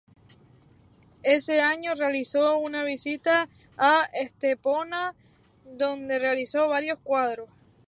Ese 1.21 1.61
año 1.61 1.93
realizó 1.93 2.57
una 2.57 2.83
visita 2.83 3.47
a 3.77 4.07
Estepona, 4.11 5.13
donde 5.63 6.17
realizó 6.17 6.67
varios 6.67 6.97
cuadros. 7.03 7.47